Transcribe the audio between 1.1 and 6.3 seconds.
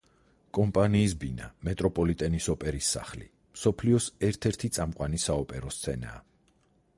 ბინა მეტროპოლიტენის ოპერის სახლი მსოფლიოს ერთ-ერთი წამყვანი საოპერო სცენაა.